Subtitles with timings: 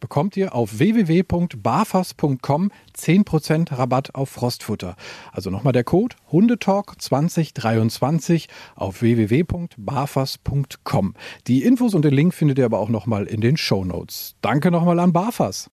[0.00, 4.96] bekommt ihr auf www.barfas.com 10% Rabatt auf Frostfutter.
[5.32, 11.14] Also nochmal der Code Hundetalk 2023 auf www.barfas.com.
[11.46, 14.34] Die Infos und den Link findet ihr aber auch nochmal in den Show Notes.
[14.40, 15.70] Danke nochmal an Barfas.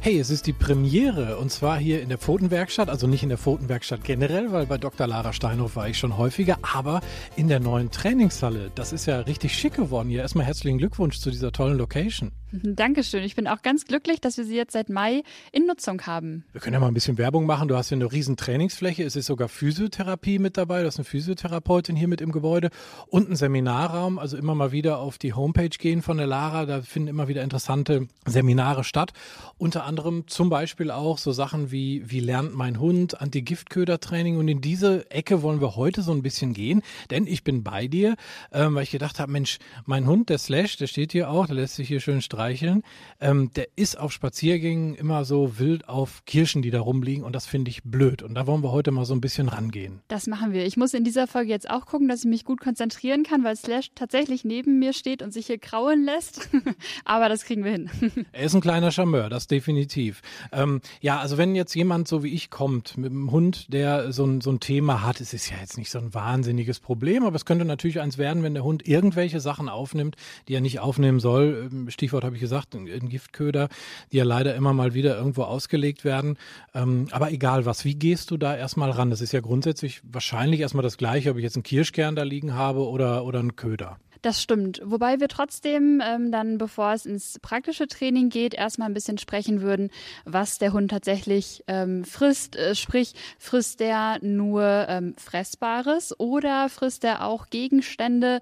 [0.00, 3.38] Hey, es ist die Premiere und zwar hier in der Pfotenwerkstatt, also nicht in der
[3.38, 5.06] Pfotenwerkstatt generell, weil bei Dr.
[5.06, 7.00] Lara Steinhoff war ich schon häufiger, aber
[7.34, 8.70] in der neuen Trainingshalle.
[8.74, 10.22] Das ist ja richtig schick geworden hier.
[10.22, 12.32] Erstmal herzlichen Glückwunsch zu dieser tollen Location.
[12.52, 13.24] Dankeschön.
[13.24, 16.44] Ich bin auch ganz glücklich, dass wir sie jetzt seit Mai in Nutzung haben.
[16.52, 17.66] Wir können ja mal ein bisschen Werbung machen.
[17.66, 19.02] Du hast hier eine riesen Trainingsfläche.
[19.02, 20.82] Es ist sogar Physiotherapie mit dabei.
[20.82, 22.70] Du hast eine Physiotherapeutin hier mit im Gebäude
[23.08, 24.18] und einen Seminarraum.
[24.18, 26.66] Also immer mal wieder auf die Homepage gehen von der Lara.
[26.66, 29.12] Da finden immer wieder interessante Seminare statt.
[29.58, 34.38] Unter anderem zum Beispiel auch so Sachen wie, wie lernt mein Hund, Anti-Giftköder-Training.
[34.38, 36.82] Und in diese Ecke wollen wir heute so ein bisschen gehen.
[37.10, 38.14] Denn ich bin bei dir,
[38.52, 41.56] ähm, weil ich gedacht habe, Mensch, mein Hund, der Slash, der steht hier auch, der
[41.56, 42.82] lässt sich hier schön streiten streicheln.
[43.18, 47.46] Ähm, der ist auf Spaziergängen immer so wild auf Kirschen, die da rumliegen und das
[47.46, 48.22] finde ich blöd.
[48.22, 50.00] Und da wollen wir heute mal so ein bisschen rangehen.
[50.08, 50.66] Das machen wir.
[50.66, 53.56] Ich muss in dieser Folge jetzt auch gucken, dass ich mich gut konzentrieren kann, weil
[53.56, 56.48] Slash tatsächlich neben mir steht und sich hier kraulen lässt.
[57.04, 57.90] Aber das kriegen wir hin.
[58.32, 60.20] er ist ein kleiner Charmeur, das definitiv.
[60.52, 64.26] Ähm, ja, also wenn jetzt jemand so wie ich kommt mit einem Hund, der so
[64.26, 67.36] ein, so ein Thema hat, es ist ja jetzt nicht so ein wahnsinniges Problem, aber
[67.36, 70.16] es könnte natürlich eins werden, wenn der Hund irgendwelche Sachen aufnimmt,
[70.48, 71.70] die er nicht aufnehmen soll.
[71.72, 73.68] Ähm, Stichwort habe ich gesagt, in Giftköder,
[74.12, 76.36] die ja leider immer mal wieder irgendwo ausgelegt werden.
[76.74, 79.10] Ähm, aber egal was, wie gehst du da erstmal ran?
[79.10, 82.54] Das ist ja grundsätzlich wahrscheinlich erstmal das Gleiche, ob ich jetzt einen Kirschkern da liegen
[82.54, 83.98] habe oder, oder einen Köder.
[84.26, 84.80] Das stimmt.
[84.82, 89.62] Wobei wir trotzdem ähm, dann, bevor es ins praktische Training geht, erstmal ein bisschen sprechen
[89.62, 89.88] würden,
[90.24, 92.56] was der Hund tatsächlich ähm, frisst.
[92.56, 98.40] Äh, sprich, frisst der nur ähm, Fressbares oder frisst er auch Gegenstände?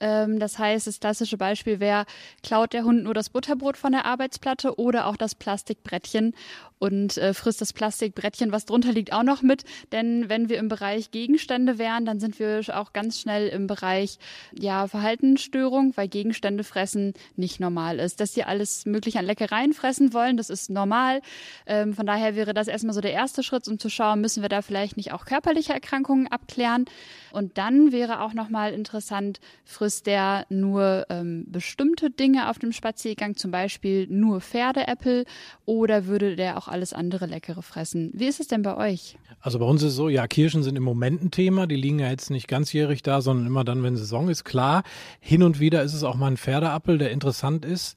[0.00, 2.06] Ähm, das heißt, das klassische Beispiel wäre,
[2.42, 6.34] klaut der Hund nur das Butterbrot von der Arbeitsplatte oder auch das Plastikbrettchen
[6.78, 9.64] und äh, frisst das Plastikbrettchen, was drunter liegt, auch noch mit.
[9.92, 14.18] Denn wenn wir im Bereich Gegenstände wären, dann sind wir auch ganz schnell im Bereich
[14.52, 18.20] ja, Verhaltensstörung, weil Gegenstände fressen nicht normal ist.
[18.20, 21.20] Dass sie alles mögliche an Leckereien fressen wollen, das ist normal.
[21.66, 24.48] Ähm, von daher wäre das erstmal so der erste Schritt, um zu schauen, müssen wir
[24.48, 26.84] da vielleicht nicht auch körperliche Erkrankungen abklären.
[27.32, 33.36] Und dann wäre auch nochmal interessant, frisst der nur ähm, bestimmte Dinge auf dem Spaziergang,
[33.36, 35.24] zum Beispiel nur Pferdeäpfel
[35.64, 38.10] oder würde der auch auch alles andere Leckere fressen.
[38.14, 39.16] Wie ist es denn bei euch?
[39.40, 41.66] Also bei uns ist es so, ja, Kirschen sind im Moment ein Thema.
[41.66, 44.44] Die liegen ja jetzt nicht ganzjährig da, sondern immer dann, wenn Saison ist.
[44.44, 44.82] Klar,
[45.20, 47.96] hin und wieder ist es auch mal ein Pferdeappel, der interessant ist.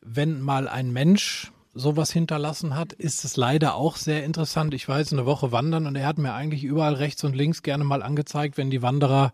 [0.00, 4.72] Wenn mal ein Mensch sowas hinterlassen hat, ist es leider auch sehr interessant.
[4.72, 7.62] Ich war jetzt eine Woche wandern und er hat mir eigentlich überall rechts und links
[7.62, 9.32] gerne mal angezeigt, wenn die Wanderer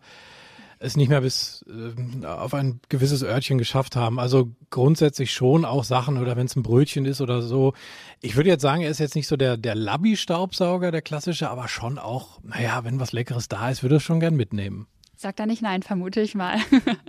[0.82, 4.18] es nicht mehr bis äh, auf ein gewisses Örtchen geschafft haben.
[4.18, 7.72] Also grundsätzlich schon auch Sachen oder wenn es ein Brötchen ist oder so.
[8.20, 11.68] Ich würde jetzt sagen, er ist jetzt nicht so der, der Labby-Staubsauger, der klassische, aber
[11.68, 14.86] schon auch, naja, wenn was Leckeres da ist, würde es schon gern mitnehmen.
[15.16, 16.58] Sag da nicht nein, vermute ich mal.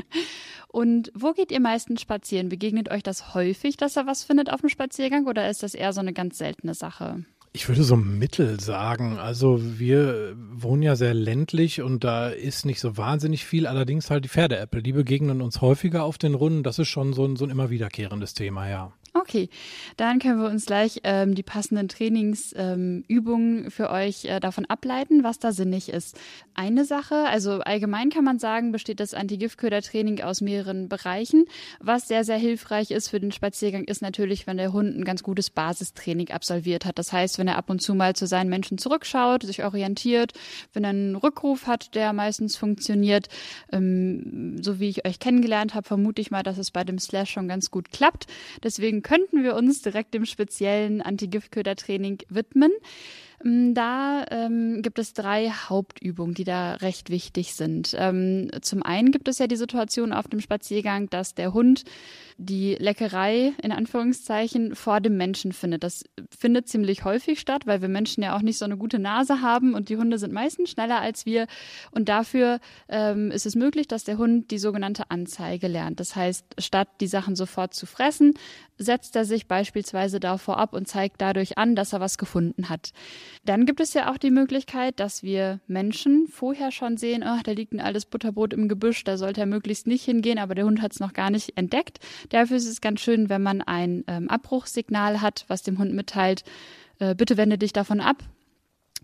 [0.67, 2.49] Und wo geht ihr meistens spazieren?
[2.49, 5.93] Begegnet euch das häufig, dass er was findet auf dem Spaziergang oder ist das eher
[5.93, 7.25] so eine ganz seltene Sache?
[7.55, 9.19] Ich würde so mittel sagen.
[9.19, 13.67] Also wir wohnen ja sehr ländlich und da ist nicht so wahnsinnig viel.
[13.67, 16.63] Allerdings halt die Pferdeäpfel, die begegnen uns häufiger auf den Runden.
[16.63, 18.91] Das ist schon so ein, so ein immer wiederkehrendes Thema, ja.
[19.15, 19.49] Okay,
[19.95, 25.23] dann können wir uns gleich ähm, die passenden Trainingsübungen ähm, für euch äh, davon ableiten,
[25.23, 26.19] was da sinnig ist.
[26.55, 31.45] Eine Sache, also allgemein kann man sagen, besteht das Anti-Giftköder-Training aus mehreren Bereichen.
[31.79, 35.21] Was sehr, sehr hilfreich ist für den Spaziergang, ist natürlich, wenn der Hund ein ganz
[35.21, 36.97] gutes Basistraining absolviert hat.
[36.97, 40.33] Das heißt, wenn er ab und zu mal zu seinen Menschen zurückschaut, sich orientiert,
[40.73, 43.27] wenn er einen Rückruf hat, der meistens funktioniert.
[43.71, 47.29] Ähm, so wie ich euch kennengelernt habe, vermute ich mal, dass es bei dem Slash
[47.29, 48.25] schon ganz gut klappt.
[48.63, 52.71] Deswegen könnten wir uns direkt dem speziellen Anti-Giftköder-Training widmen.
[53.43, 57.93] Mm, da ähm, gibt es drei Hauptübungen, die da recht wichtig sind.
[57.97, 61.83] Ähm, zum einen gibt es ja die Situation auf dem Spaziergang, dass der Hund
[62.37, 65.83] die Leckerei in Anführungszeichen vor dem Menschen findet.
[65.83, 66.05] Das
[66.35, 69.73] findet ziemlich häufig statt, weil wir Menschen ja auch nicht so eine gute Nase haben
[69.73, 71.47] und die Hunde sind meistens schneller als wir.
[71.91, 75.99] Und dafür ähm, ist es möglich, dass der Hund die sogenannte Anzeige lernt.
[75.99, 78.35] Das heißt, statt die Sachen sofort zu fressen,
[78.77, 82.91] setzt er sich beispielsweise davor ab und zeigt dadurch an, dass er was gefunden hat.
[83.45, 87.51] Dann gibt es ja auch die Möglichkeit, dass wir Menschen vorher schon sehen, oh, da
[87.51, 90.81] liegt ein altes Butterbrot im Gebüsch, da sollte er möglichst nicht hingehen, aber der Hund
[90.81, 91.99] hat es noch gar nicht entdeckt.
[92.29, 96.43] Dafür ist es ganz schön, wenn man ein ähm, Abbruchssignal hat, was dem Hund mitteilt,
[96.99, 98.23] äh, bitte wende dich davon ab.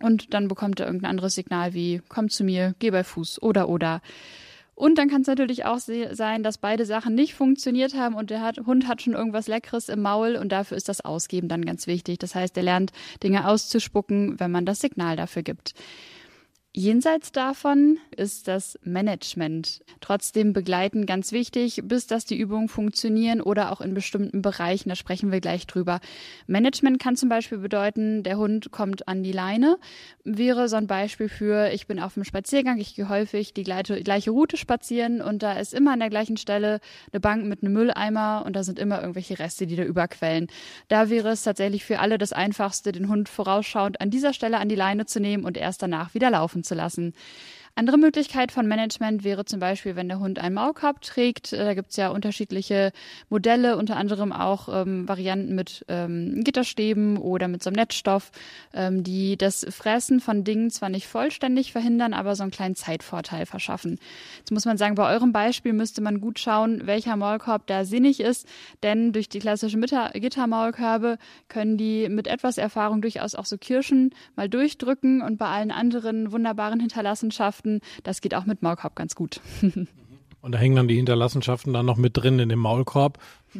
[0.02, 3.68] Und dann bekommt er irgendein anderes Signal wie, komm zu mir, geh bei Fuß oder
[3.68, 4.02] oder.
[4.80, 8.40] Und dann kann es natürlich auch sein, dass beide Sachen nicht funktioniert haben und der
[8.40, 11.86] hat, Hund hat schon irgendwas Leckeres im Maul und dafür ist das Ausgeben dann ganz
[11.86, 12.18] wichtig.
[12.20, 15.74] Das heißt, er lernt Dinge auszuspucken, wenn man das Signal dafür gibt.
[16.76, 19.82] Jenseits davon ist das Management.
[20.02, 24.96] Trotzdem begleiten ganz wichtig, bis dass die Übungen funktionieren oder auch in bestimmten Bereichen, da
[24.96, 26.00] sprechen wir gleich drüber.
[26.46, 29.80] Management kann zum Beispiel bedeuten, der Hund kommt an die Leine,
[30.24, 34.04] wäre so ein Beispiel für, ich bin auf dem Spaziergang, ich gehe häufig die gleiche,
[34.04, 36.82] gleiche Route spazieren und da ist immer an der gleichen Stelle
[37.12, 40.46] eine Bank mit einem Mülleimer und da sind immer irgendwelche Reste, die da überquellen.
[40.88, 44.70] Da wäre es tatsächlich für alle das Einfachste, den Hund vorausschauend an dieser Stelle an
[44.70, 47.14] die Leine zu nehmen und erst danach wieder laufen laufen zu lassen.
[47.76, 51.54] Andere Möglichkeit von Management wäre zum Beispiel, wenn der Hund einen Maulkorb trägt.
[51.54, 52.92] Äh, da gibt es ja unterschiedliche
[53.30, 58.32] Modelle, unter anderem auch ähm, Varianten mit ähm, Gitterstäben oder mit so einem Netzstoff,
[58.74, 63.46] ähm, die das Fressen von Dingen zwar nicht vollständig verhindern, aber so einen kleinen Zeitvorteil
[63.46, 63.98] verschaffen.
[64.40, 68.20] Jetzt muss man sagen, bei eurem Beispiel müsste man gut schauen, welcher Maulkorb da sinnig
[68.20, 68.48] ist,
[68.84, 71.18] denn durch die klassischen Gittermaulkörbe
[71.48, 76.32] können die mit etwas Erfahrung durchaus auch so Kirschen mal durchdrücken und bei allen anderen
[76.32, 77.82] wunderbaren Hinterlassenschaften Hinterlassenschaften.
[78.04, 79.42] Das geht auch mit Maulkorb ganz gut.
[80.42, 83.18] Und da hängen dann die Hinterlassenschaften dann noch mit drin in dem Maulkorb.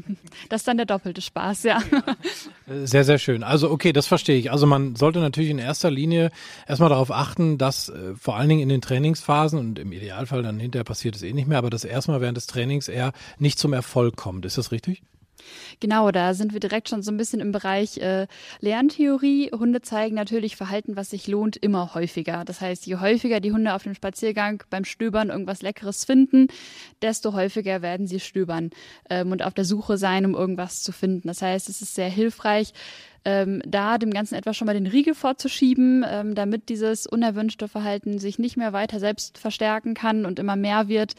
[0.50, 1.82] Das ist dann der doppelte Spaß, ja.
[2.68, 3.42] Sehr, sehr schön.
[3.42, 4.52] Also okay, das verstehe ich.
[4.52, 6.30] Also man sollte natürlich in erster Linie
[6.68, 10.60] erstmal darauf achten, dass äh, vor allen Dingen in den Trainingsphasen und im Idealfall dann
[10.60, 13.74] hinterher passiert es eh nicht mehr, aber dass erstmal während des Trainings eher nicht zum
[13.74, 14.46] Erfolg kommt.
[14.46, 15.02] Ist das richtig?
[15.80, 18.28] Genau, da sind wir direkt schon so ein bisschen im Bereich äh,
[18.60, 19.52] Lerntheorie.
[19.52, 22.44] Hunde zeigen natürlich Verhalten, was sich lohnt, immer häufiger.
[22.46, 26.48] Das heißt, je häufiger die Hunde auf dem Spaziergang beim Stöbern irgendwas Leckeres finden,
[27.02, 28.72] desto häufiger werden sie stöbern
[29.10, 31.28] ähm, und auf der Suche sein, um irgendwas zu finden.
[31.28, 32.74] Das heißt, es ist sehr hilfreich,
[33.26, 38.20] ähm, da dem Ganzen etwas schon mal den Riegel vorzuschieben, ähm, damit dieses unerwünschte Verhalten
[38.20, 41.16] sich nicht mehr weiter selbst verstärken kann und immer mehr wird.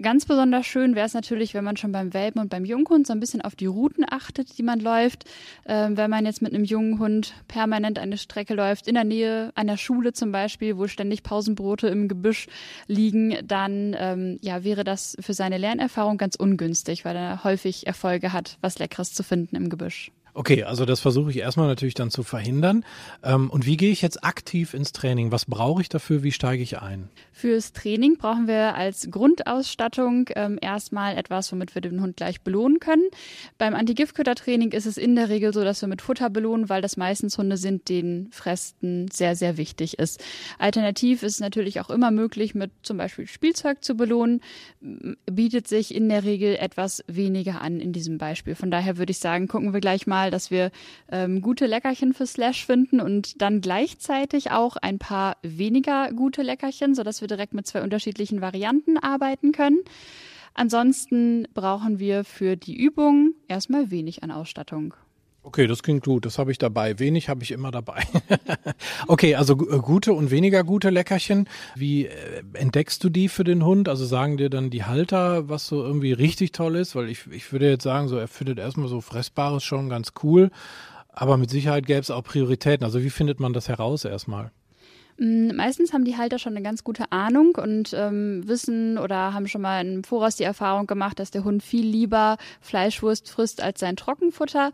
[0.00, 3.12] Ganz besonders schön wäre es natürlich, wenn man schon beim Welpen und beim Junghund so
[3.12, 5.24] ein bisschen auf die Routen achtet, die man läuft.
[5.66, 9.50] Ähm, wenn man jetzt mit einem jungen Hund permanent eine Strecke läuft, in der Nähe
[9.56, 12.46] einer Schule zum Beispiel, wo ständig Pausenbrote im Gebüsch
[12.86, 18.32] liegen, dann ähm, ja, wäre das für seine Lernerfahrung ganz ungünstig, weil er häufig Erfolge
[18.32, 20.12] hat, was Leckeres zu finden im Gebüsch.
[20.38, 22.84] Okay, also das versuche ich erstmal natürlich dann zu verhindern.
[23.24, 25.32] Ähm, und wie gehe ich jetzt aktiv ins Training?
[25.32, 26.22] Was brauche ich dafür?
[26.22, 27.08] Wie steige ich ein?
[27.32, 32.78] Fürs Training brauchen wir als Grundausstattung ähm, erstmal etwas, womit wir den Hund gleich belohnen
[32.78, 33.02] können.
[33.58, 36.96] Beim Anti-Giftköder-Training ist es in der Regel so, dass wir mit Futter belohnen, weil das
[36.96, 40.22] meistens Hunde sind, denen Fressen sehr, sehr wichtig ist.
[40.60, 44.40] Alternativ ist es natürlich auch immer möglich, mit zum Beispiel Spielzeug zu belohnen,
[45.26, 48.54] bietet sich in der Regel etwas weniger an in diesem Beispiel.
[48.54, 50.70] Von daher würde ich sagen, gucken wir gleich mal, dass wir
[51.10, 56.94] ähm, gute Leckerchen für Slash finden und dann gleichzeitig auch ein paar weniger gute Leckerchen,
[56.94, 59.80] sodass wir direkt mit zwei unterschiedlichen Varianten arbeiten können.
[60.54, 64.94] Ansonsten brauchen wir für die Übung erstmal wenig an Ausstattung.
[65.42, 66.26] Okay, das klingt gut.
[66.26, 66.98] Das habe ich dabei.
[66.98, 68.02] Wenig habe ich immer dabei.
[69.06, 71.48] okay, also äh, gute und weniger gute Leckerchen.
[71.74, 73.88] Wie äh, entdeckst du die für den Hund?
[73.88, 76.94] Also sagen dir dann die Halter, was so irgendwie richtig toll ist?
[76.96, 80.50] Weil ich, ich würde jetzt sagen, so er findet erstmal so Fressbares schon ganz cool.
[81.08, 82.84] Aber mit Sicherheit gäbe es auch Prioritäten.
[82.84, 84.50] Also wie findet man das heraus erstmal?
[85.18, 89.48] Mm, meistens haben die Halter schon eine ganz gute Ahnung und ähm, wissen oder haben
[89.48, 93.80] schon mal im Voraus die Erfahrung gemacht, dass der Hund viel lieber Fleischwurst frisst als
[93.80, 94.70] sein Trockenfutter.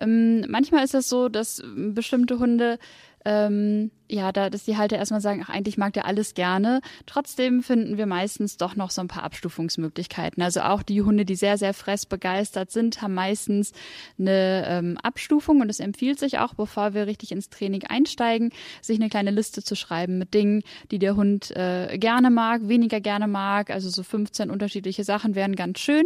[0.00, 2.78] Ähm, manchmal ist es das so, dass bestimmte Hunde
[3.24, 6.80] ähm, ja, da, dass die Halter erstmal sagen, ach, eigentlich mag der alles gerne.
[7.06, 10.42] Trotzdem finden wir meistens doch noch so ein paar Abstufungsmöglichkeiten.
[10.42, 13.72] Also auch die Hunde, die sehr, sehr fressbegeistert sind, haben meistens
[14.18, 18.50] eine ähm, Abstufung und es empfiehlt sich auch, bevor wir richtig ins Training einsteigen,
[18.82, 23.00] sich eine kleine Liste zu schreiben mit Dingen, die der Hund äh, gerne mag, weniger
[23.00, 23.70] gerne mag.
[23.70, 26.04] Also so 15 unterschiedliche Sachen wären ganz schön.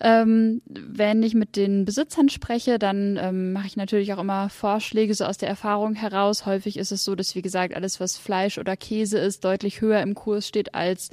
[0.00, 5.14] Ähm, wenn ich mit den Besitzern spreche, dann ähm, mache ich natürlich auch immer Vorschläge
[5.14, 6.46] so aus der Erfahrung heraus.
[6.46, 10.00] Häufig ist es so, dass, wie gesagt, alles, was Fleisch oder Käse ist, deutlich höher
[10.00, 11.10] im Kurs steht als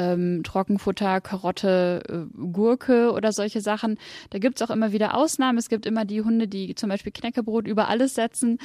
[0.00, 3.98] ähm, Trockenfutter, Karotte, äh, Gurke oder solche Sachen.
[4.30, 5.58] Da gibt's auch immer wieder Ausnahmen.
[5.58, 8.58] Es gibt immer die Hunde, die zum Beispiel Knäckebrot über alles setzen.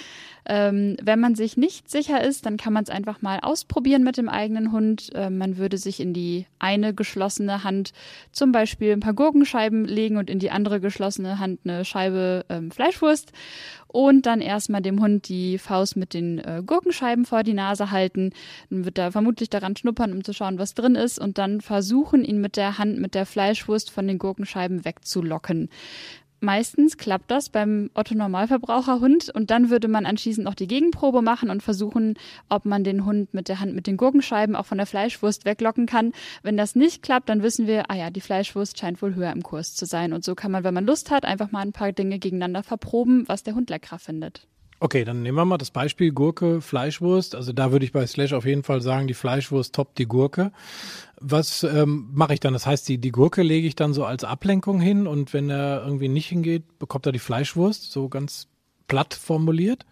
[0.46, 4.18] Ähm, wenn man sich nicht sicher ist, dann kann man es einfach mal ausprobieren mit
[4.18, 5.13] dem eigenen Hund.
[5.13, 7.92] Äh, man würde sich in die eine geschlossene Hand
[8.32, 12.72] zum Beispiel ein paar Gurkenscheiben legen und in die andere geschlossene Hand eine Scheibe ähm,
[12.72, 13.34] Fleischwurst
[13.95, 18.31] und dann erstmal dem Hund die Faust mit den äh, Gurkenscheiben vor die Nase halten.
[18.69, 22.25] Dann wird er vermutlich daran schnuppern, um zu schauen, was drin ist und dann versuchen,
[22.25, 25.69] ihn mit der Hand mit der Fleischwurst von den Gurkenscheiben wegzulocken.
[26.45, 31.63] Meistens klappt das beim Otto-Normalverbraucherhund und dann würde man anschließend noch die Gegenprobe machen und
[31.63, 35.45] versuchen, ob man den Hund mit der Hand mit den Gurkenscheiben auch von der Fleischwurst
[35.45, 36.11] weglocken kann.
[36.43, 39.41] Wenn das nicht klappt, dann wissen wir, ah ja, die Fleischwurst scheint wohl höher im
[39.41, 40.13] Kurs zu sein.
[40.13, 43.27] Und so kann man, wenn man Lust hat, einfach mal ein paar Dinge gegeneinander verproben,
[43.27, 44.45] was der Hund leckerer findet.
[44.81, 47.33] Okay, dann nehmen wir mal das Beispiel Gurke, Fleischwurst.
[47.33, 50.51] Also da würde ich bei Slash auf jeden Fall sagen, die Fleischwurst toppt die Gurke.
[51.19, 52.53] Was ähm, mache ich dann?
[52.53, 55.84] Das heißt, die, die Gurke lege ich dann so als Ablenkung hin und wenn er
[55.84, 58.48] irgendwie nicht hingeht, bekommt er die Fleischwurst, so ganz
[58.88, 59.86] platt formuliert?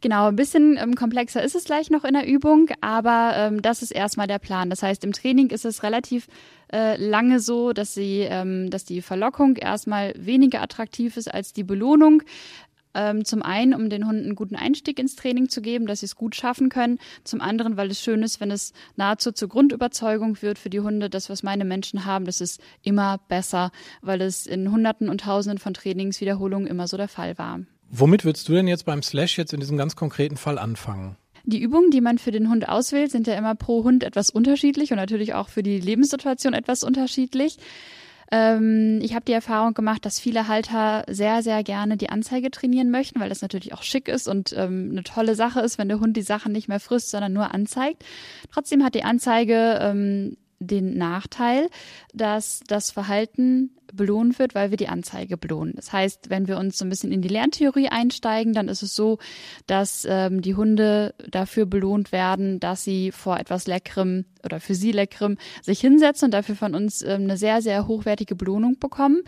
[0.00, 3.82] Genau, ein bisschen ähm, komplexer ist es gleich noch in der Übung, aber ähm, das
[3.82, 4.70] ist erstmal der Plan.
[4.70, 6.26] Das heißt, im Training ist es relativ
[6.72, 11.64] äh, lange so, dass sie, ähm, dass die Verlockung erstmal weniger attraktiv ist als die
[11.64, 12.22] Belohnung.
[12.94, 16.06] Ähm, zum einen, um den Hunden einen guten Einstieg ins Training zu geben, dass sie
[16.06, 16.98] es gut schaffen können.
[17.24, 21.10] Zum anderen, weil es schön ist, wenn es nahezu zur Grundüberzeugung wird für die Hunde.
[21.10, 23.70] Das, was meine Menschen haben, das ist immer besser,
[24.00, 27.60] weil es in Hunderten und Tausenden von Trainingswiederholungen immer so der Fall war.
[27.90, 31.16] Womit würdest du denn jetzt beim Slash jetzt in diesem ganz konkreten Fall anfangen?
[31.44, 34.92] Die Übungen, die man für den Hund auswählt, sind ja immer pro Hund etwas unterschiedlich
[34.92, 37.58] und natürlich auch für die Lebenssituation etwas unterschiedlich.
[38.32, 42.90] Ähm, ich habe die Erfahrung gemacht, dass viele Halter sehr, sehr gerne die Anzeige trainieren
[42.90, 46.00] möchten, weil das natürlich auch schick ist und ähm, eine tolle Sache ist, wenn der
[46.00, 48.02] Hund die Sachen nicht mehr frisst, sondern nur anzeigt.
[48.50, 51.68] Trotzdem hat die Anzeige ähm, den Nachteil,
[52.12, 55.74] dass das Verhalten belohnt wird, weil wir die Anzeige belohnen.
[55.76, 58.94] Das heißt, wenn wir uns so ein bisschen in die Lerntheorie einsteigen, dann ist es
[58.94, 59.18] so,
[59.66, 64.92] dass ähm, die Hunde dafür belohnt werden, dass sie vor etwas Leckerem oder für sie
[64.92, 69.22] Leckerem sich hinsetzen und dafür von uns ähm, eine sehr, sehr hochwertige Belohnung bekommen.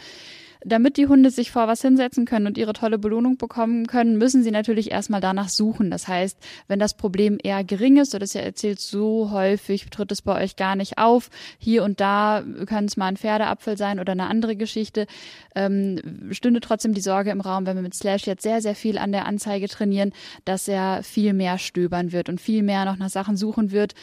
[0.64, 4.42] Damit die Hunde sich vor was hinsetzen können und ihre tolle Belohnung bekommen können, müssen
[4.42, 5.90] sie natürlich erstmal danach suchen.
[5.90, 10.10] Das heißt, wenn das Problem eher gering ist, oder das ja erzählt so häufig, tritt
[10.10, 11.28] es bei euch gar nicht auf,
[11.58, 15.06] hier und da kann es mal ein Pferdeapfel sein oder eine andere Geschichte,
[15.54, 18.98] ähm, stünde trotzdem die Sorge im Raum, wenn wir mit Slash jetzt sehr, sehr viel
[18.98, 20.12] an der Anzeige trainieren,
[20.44, 23.94] dass er viel mehr stöbern wird und viel mehr noch nach Sachen suchen wird,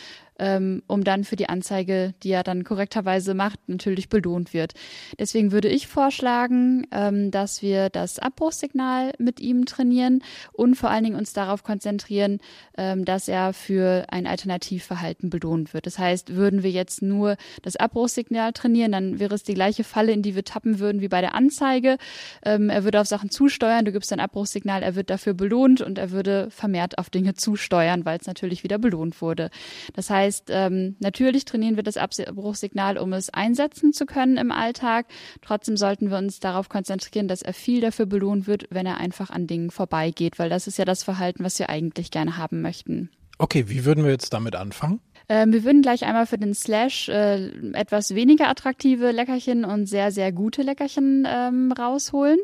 [0.42, 4.74] ähm, um dann für die Anzeige, die er dann korrekterweise macht, natürlich belohnt wird.
[5.20, 11.04] Deswegen würde ich vorschlagen, ähm, dass wir das Abbruchssignal mit ihm trainieren und vor allen
[11.04, 12.40] Dingen uns darauf konzentrieren,
[12.76, 15.86] ähm, dass er für ein Alternativverhalten belohnt wird.
[15.86, 20.12] Das heißt, würden wir jetzt nur das Abbruchssignal trainieren, dann wäre es die gleiche Falle,
[20.12, 21.98] in die wir tappen würden wie bei der Anzeige.
[22.44, 26.00] Ähm, er würde auf Sachen zusteuern, du gibst ein Abbruchssignal, er wird dafür belohnt und
[26.00, 29.52] er würde vermehrt auf Dinge zusteuern, weil es natürlich wieder belohnt wurde.
[29.94, 34.52] Das heißt, heißt, ähm, natürlich trainieren wir das Abbruchssignal, um es einsetzen zu können im
[34.52, 35.08] Alltag.
[35.42, 39.30] Trotzdem sollten wir uns darauf konzentrieren, dass er viel dafür belohnt wird, wenn er einfach
[39.30, 43.10] an Dingen vorbeigeht, weil das ist ja das Verhalten, was wir eigentlich gerne haben möchten.
[43.38, 45.02] Okay, wie würden wir jetzt damit anfangen?
[45.32, 50.12] Ähm, wir würden gleich einmal für den Slash äh, etwas weniger attraktive Leckerchen und sehr,
[50.12, 52.38] sehr gute Leckerchen ähm, rausholen.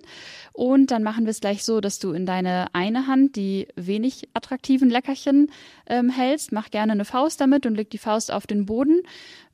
[0.53, 4.29] Und dann machen wir es gleich so, dass du in deine eine Hand die wenig
[4.34, 5.51] attraktiven Leckerchen
[5.88, 6.53] ähm, hältst.
[6.53, 9.01] Mach gerne eine Faust damit und leg die Faust auf den Boden.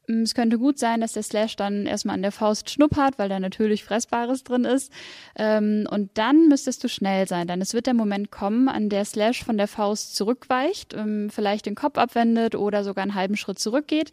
[0.08, 3.30] Mm, es könnte gut sein, dass der Slash dann erstmal an der Faust schnuppert, weil
[3.30, 4.92] da natürlich Fressbares drin ist.
[5.36, 9.06] Ähm, und dann müsstest du schnell sein, denn es wird der Moment kommen, an der
[9.06, 13.60] Slash von der Faust zurückweicht, ähm, vielleicht den Kopf abwendet oder sogar einen halben Schritt
[13.60, 14.12] zurückgeht.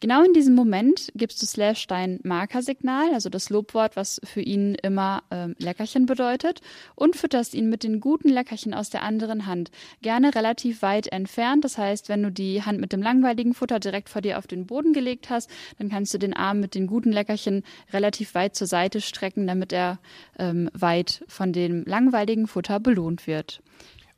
[0.00, 4.74] Genau in diesem Moment gibst du Slash dein Markersignal, also das Lobwort, was für ihn
[4.82, 6.60] immer ähm, Leckerchen bedeutet,
[6.94, 9.70] und fütterst ihn mit den guten Leckerchen aus der anderen Hand.
[10.02, 11.64] Gerne relativ weit entfernt.
[11.64, 14.66] Das heißt, wenn du die Hand mit dem langweiligen Futter direkt vor dir auf den
[14.66, 18.66] Boden gelegt hast, dann kannst du den Arm mit den guten Leckerchen relativ weit zur
[18.66, 19.98] Seite strecken, damit er
[20.38, 23.60] ähm, weit von dem langweiligen Futter belohnt wird.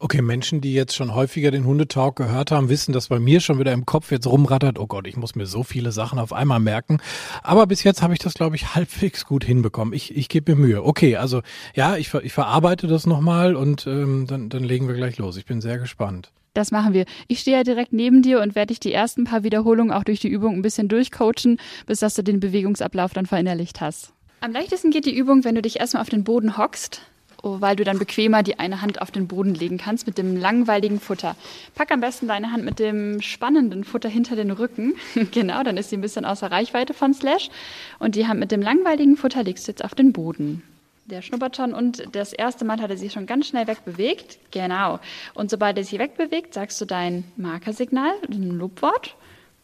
[0.03, 3.59] Okay, Menschen, die jetzt schon häufiger den Hundetalk gehört haben, wissen, dass bei mir schon
[3.59, 6.59] wieder im Kopf jetzt rumrattert, oh Gott, ich muss mir so viele Sachen auf einmal
[6.59, 7.01] merken.
[7.43, 9.93] Aber bis jetzt habe ich das, glaube ich, halbwegs gut hinbekommen.
[9.93, 10.85] Ich, ich gebe mir Mühe.
[10.85, 11.43] Okay, also
[11.75, 15.37] ja, ich, ich verarbeite das nochmal und ähm, dann, dann legen wir gleich los.
[15.37, 16.33] Ich bin sehr gespannt.
[16.55, 17.05] Das machen wir.
[17.29, 20.21] Ich stehe ja direkt neben dir und werde dich die ersten paar Wiederholungen auch durch
[20.21, 24.13] die Übung ein bisschen durchcoachen, bis dass du den Bewegungsablauf dann verinnerlicht hast.
[24.41, 27.03] Am leichtesten geht die Übung, wenn du dich erstmal auf den Boden hockst,
[27.43, 30.37] oh, weil du dann bequemer die eine Hand auf den Boden legen kannst mit dem
[30.37, 31.37] langweiligen Futter.
[31.75, 34.95] Pack am besten deine Hand mit dem spannenden Futter hinter den Rücken.
[35.31, 37.51] genau, dann ist sie ein bisschen außer Reichweite von Slash.
[37.99, 40.63] Und die Hand mit dem langweiligen Futter legst du jetzt auf den Boden.
[41.07, 44.39] Der schnuppert schon und das erste Mal hat er sich schon ganz schnell wegbewegt.
[44.51, 45.01] Genau.
[45.35, 49.17] Und sobald er sich wegbewegt, sagst du dein Markersignal, ein Lobwort.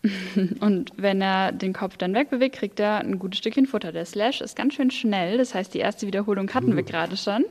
[0.60, 3.92] Und wenn er den Kopf dann wegbewegt, kriegt er ein gutes Stückchen Futter.
[3.92, 5.38] Der Slash ist ganz schön schnell.
[5.38, 7.44] Das heißt, die erste Wiederholung hatten wir gerade schon.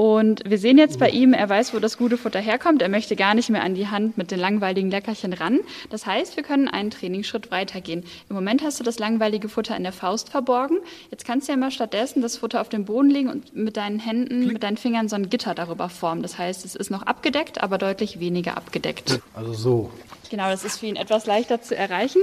[0.00, 2.80] Und wir sehen jetzt bei ihm, er weiß, wo das gute Futter herkommt.
[2.80, 5.60] Er möchte gar nicht mehr an die Hand mit den langweiligen Leckerchen ran.
[5.90, 8.04] Das heißt, wir können einen Trainingsschritt weitergehen.
[8.30, 10.78] Im Moment hast du das langweilige Futter in der Faust verborgen.
[11.10, 13.98] Jetzt kannst du ja mal stattdessen das Futter auf dem Boden legen und mit deinen
[13.98, 16.22] Händen, mit deinen Fingern so ein Gitter darüber formen.
[16.22, 19.20] Das heißt, es ist noch abgedeckt, aber deutlich weniger abgedeckt.
[19.34, 19.90] Also so.
[20.30, 22.22] Genau, das ist für ihn etwas leichter zu erreichen.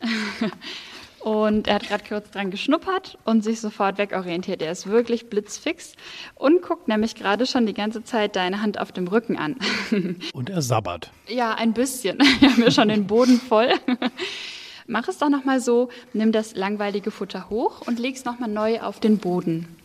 [1.20, 4.62] Und er hat gerade kurz dran geschnuppert und sich sofort wegorientiert.
[4.62, 5.94] Er ist wirklich blitzfix
[6.34, 9.56] und guckt nämlich gerade schon die ganze Zeit deine Hand auf dem Rücken an.
[10.32, 11.10] Und er sabbert.
[11.26, 12.18] Ja, ein bisschen.
[12.40, 13.72] Wir haben ja schon den Boden voll.
[14.86, 18.80] Mach es doch nochmal so, nimm das langweilige Futter hoch und leg es nochmal neu
[18.80, 19.76] auf den Boden.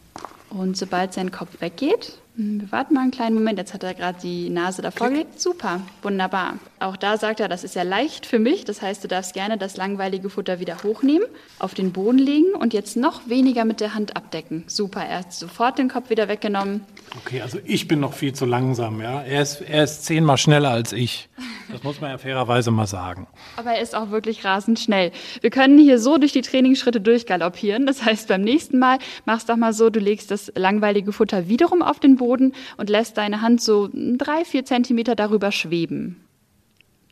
[0.50, 4.18] Und sobald sein Kopf weggeht, wir warten mal einen kleinen Moment, jetzt hat er gerade
[4.20, 5.40] die Nase davor gelegt.
[5.40, 6.58] Super, wunderbar.
[6.80, 8.66] Auch da sagt er, das ist ja leicht für mich.
[8.66, 11.28] Das heißt, du darfst gerne das langweilige Futter wieder hochnehmen,
[11.60, 14.64] auf den Boden legen und jetzt noch weniger mit der Hand abdecken.
[14.66, 16.82] Super, er hat sofort den Kopf wieder weggenommen.
[17.24, 19.22] Okay, also ich bin noch viel zu langsam, ja.
[19.22, 21.30] Er ist, er ist zehnmal schneller als ich.
[21.72, 23.28] Das muss man ja fairerweise mal sagen.
[23.58, 25.12] Aber er ist auch wirklich rasend schnell.
[25.42, 27.86] Wir können hier so durch die Trainingsschritte durchgaloppieren.
[27.86, 31.48] Das heißt, beim nächsten Mal machst du doch mal so, du legst das langweilige Futter
[31.48, 36.18] wiederum auf den Boden und lässt deine Hand so drei, vier Zentimeter darüber schweben.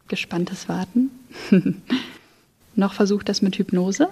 [0.08, 1.12] Gespanntes Warten.
[2.76, 4.10] Noch versucht das mit Hypnose.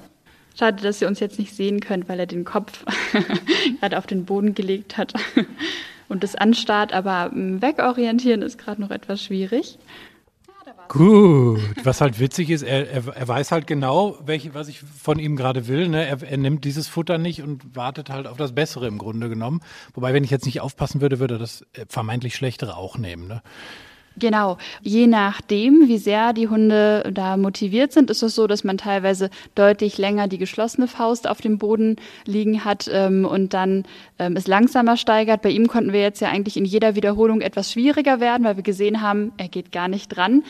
[0.57, 2.83] Schade, dass ihr uns jetzt nicht sehen könnt, weil er den Kopf
[3.79, 5.13] gerade auf den Boden gelegt hat
[6.09, 9.77] und es anstarrt, aber wegorientieren ist gerade noch etwas schwierig.
[10.89, 15.19] Gut, was halt witzig ist, er, er, er weiß halt genau, welche, was ich von
[15.19, 15.87] ihm gerade will.
[15.87, 16.07] Ne?
[16.07, 19.61] Er, er, nimmt dieses Futter nicht und wartet halt auf das Bessere im Grunde genommen.
[19.93, 23.27] Wobei, wenn ich jetzt nicht aufpassen würde, würde er das äh, vermeintlich Schlechtere auch nehmen.
[23.27, 23.43] Ne?
[24.19, 24.57] Genau.
[24.81, 29.29] Je nachdem, wie sehr die Hunde da motiviert sind, ist es so, dass man teilweise
[29.55, 33.85] deutlich länger die geschlossene Faust auf dem Boden liegen hat ähm, und dann
[34.19, 35.41] ähm, es langsamer steigert.
[35.41, 38.63] Bei ihm konnten wir jetzt ja eigentlich in jeder Wiederholung etwas schwieriger werden, weil wir
[38.63, 40.43] gesehen haben, er geht gar nicht dran.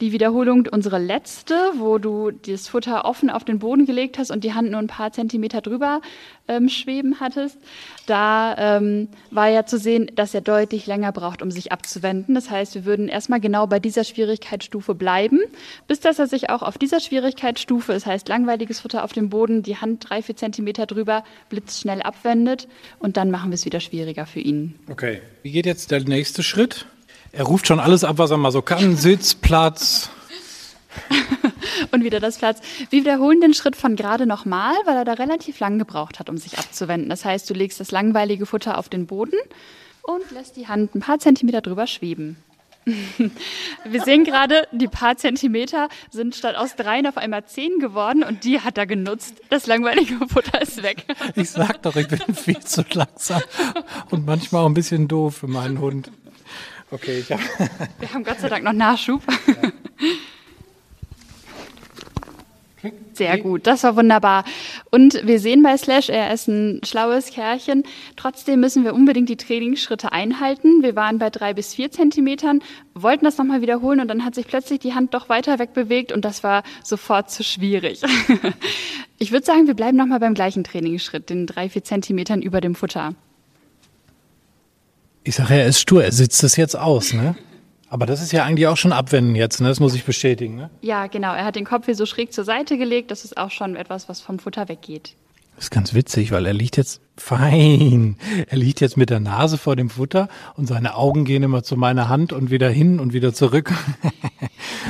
[0.00, 4.44] Die Wiederholung, unsere letzte, wo du das Futter offen auf den Boden gelegt hast und
[4.44, 6.00] die Hand nur ein paar Zentimeter drüber
[6.48, 7.58] ähm, schweben hattest,
[8.06, 12.34] da ähm, war ja zu sehen, dass er deutlich länger braucht, um sich abzuwenden.
[12.34, 15.40] Das heißt, wir würden erstmal genau bei dieser Schwierigkeitsstufe bleiben,
[15.88, 19.62] bis dass er sich auch auf dieser Schwierigkeitsstufe, das heißt langweiliges Futter auf dem Boden,
[19.62, 24.26] die Hand drei, vier Zentimeter drüber, blitzschnell abwendet und dann machen wir es wieder schwieriger
[24.26, 24.78] für ihn.
[24.90, 25.22] Okay.
[25.42, 26.84] Wie geht jetzt der nächste Schritt?
[27.32, 28.96] Er ruft schon alles ab, was er mal so kann.
[28.96, 30.10] Sitz, Platz.
[31.90, 32.60] und wieder das Platz.
[32.90, 36.36] Wir wiederholen den Schritt von gerade nochmal, weil er da relativ lang gebraucht hat, um
[36.36, 37.08] sich abzuwenden.
[37.08, 39.38] Das heißt, du legst das langweilige Futter auf den Boden
[40.02, 42.36] und lässt die Hand ein paar Zentimeter drüber schweben.
[42.86, 48.44] Wir sehen gerade, die paar Zentimeter sind statt aus dreien auf einmal zehn geworden und
[48.44, 49.42] die hat er genutzt.
[49.50, 51.04] Das langweilige Futter ist weg.
[51.34, 53.42] Ich sag doch, ich bin viel zu langsam
[54.10, 56.12] und manchmal auch ein bisschen doof für meinen Hund.
[56.92, 57.40] Okay, ich hab
[57.98, 59.22] Wir haben Gott sei Dank noch Nachschub.
[59.48, 59.72] Ja.
[63.14, 64.44] Sehr gut, das war wunderbar.
[64.96, 67.82] Und wir sehen bei Slash, er ist ein schlaues Kerlchen.
[68.16, 70.82] Trotzdem müssen wir unbedingt die Trainingsschritte einhalten.
[70.82, 72.62] Wir waren bei drei bis vier Zentimetern,
[72.94, 76.24] wollten das nochmal wiederholen und dann hat sich plötzlich die Hand doch weiter wegbewegt und
[76.24, 78.00] das war sofort zu schwierig.
[79.18, 82.74] ich würde sagen, wir bleiben nochmal beim gleichen Trainingsschritt, den drei, vier Zentimetern über dem
[82.74, 83.14] Futter.
[85.24, 87.36] Ich sage, er ist stur, er sitzt es jetzt aus, ne?
[87.88, 89.68] Aber das ist ja eigentlich auch schon Abwenden jetzt, ne?
[89.68, 90.56] das muss ich bestätigen.
[90.56, 90.70] Ne?
[90.80, 91.34] Ja, genau.
[91.34, 93.10] Er hat den Kopf hier so schräg zur Seite gelegt.
[93.10, 95.14] Das ist auch schon etwas, was vom Futter weggeht.
[95.56, 98.16] Das ist ganz witzig, weil er liegt jetzt fein.
[98.48, 101.76] Er liegt jetzt mit der Nase vor dem Futter und seine Augen gehen immer zu
[101.76, 103.72] meiner Hand und wieder hin und wieder zurück.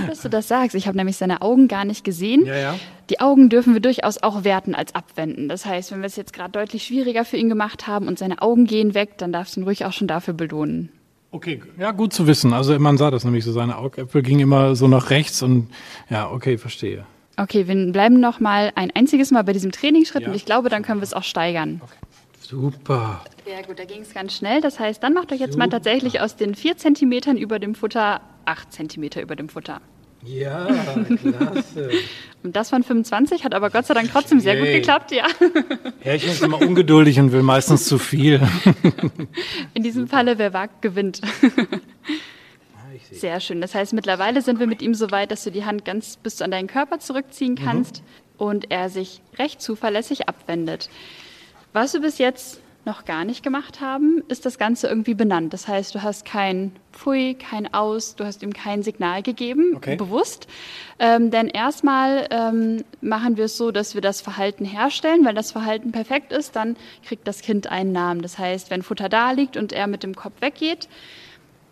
[0.09, 0.75] Dass du das sagst.
[0.75, 2.45] Ich habe nämlich seine Augen gar nicht gesehen.
[2.45, 2.75] Ja, ja.
[3.11, 5.49] Die Augen dürfen wir durchaus auch werten als abwenden.
[5.49, 8.43] Das heißt, wenn wir es jetzt gerade deutlich schwieriger für ihn gemacht haben und seine
[8.43, 10.91] Augen gehen weg, dann darfst du ihn ruhig auch schon dafür belohnen.
[11.37, 12.55] Okay, ja, gut zu wissen.
[12.55, 15.69] Also man sah das nämlich so, seine Augäpfel gingen immer so nach rechts und
[16.09, 17.05] ja, okay, verstehe.
[17.37, 20.29] Okay, wir bleiben noch mal ein einziges Mal bei diesem Trainingsschritt ja.
[20.29, 21.83] und ich glaube, dann können wir es auch steigern.
[21.85, 21.93] Okay.
[22.41, 23.21] Super.
[23.45, 24.63] Ja gut, da ging es ganz schnell.
[24.63, 25.67] Das heißt, dann macht euch jetzt Super.
[25.67, 29.83] mal tatsächlich aus den 4 cm über dem Futter 8 cm über dem Futter.
[30.27, 30.67] Ja,
[31.23, 31.91] klasse.
[32.43, 34.63] Und das von 25 hat aber Gott sei Dank trotzdem sehr Yay.
[34.63, 35.27] gut geklappt, ja.
[36.01, 38.41] Herrchen ist immer ungeduldig und will meistens zu viel.
[39.75, 41.21] In diesem Falle, wer wagt, gewinnt.
[43.11, 43.61] Sehr schön.
[43.61, 46.43] Das heißt, mittlerweile sind wir mit ihm so weit, dass du die Hand ganz bis
[46.43, 47.65] an deinen Körper zurückziehen mhm.
[47.65, 48.47] kannst mhm.
[48.47, 50.91] und er sich recht zuverlässig abwendet.
[51.73, 55.53] Was du bis jetzt noch gar nicht gemacht haben, ist das Ganze irgendwie benannt.
[55.53, 59.97] Das heißt, du hast kein Pfui, kein Aus, du hast ihm kein Signal gegeben, okay.
[59.97, 60.47] bewusst.
[60.99, 65.25] Ähm, denn erstmal ähm, machen wir es so, dass wir das Verhalten herstellen.
[65.25, 68.23] Wenn das Verhalten perfekt ist, dann kriegt das Kind einen Namen.
[68.23, 70.89] Das heißt, wenn Futter da liegt und er mit dem Kopf weggeht,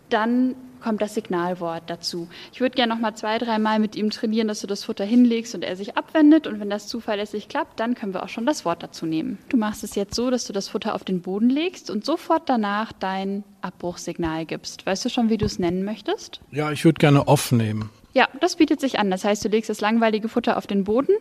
[0.09, 2.27] dann kommt das Signalwort dazu.
[2.53, 5.55] Ich würde gerne noch mal zwei, dreimal mit ihm trainieren, dass du das Futter hinlegst
[5.55, 6.45] und er sich abwendet.
[6.45, 9.39] Und wenn das zuverlässig klappt, dann können wir auch schon das Wort dazu nehmen.
[9.49, 12.49] Du machst es jetzt so, dass du das Futter auf den Boden legst und sofort
[12.49, 14.85] danach dein Abbruchsignal gibst.
[14.85, 16.39] Weißt du schon, wie du es nennen möchtest?
[16.51, 17.89] Ja, ich würde gerne off nehmen.
[18.13, 19.09] Ja, das bietet sich an.
[19.09, 21.15] Das heißt, du legst das langweilige Futter auf den Boden,